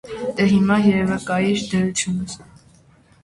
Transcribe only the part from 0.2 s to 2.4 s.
Դե հիմա երևակայիր դրությունս.